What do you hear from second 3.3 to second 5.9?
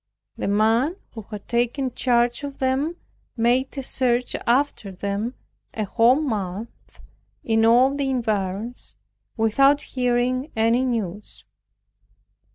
made a search after them a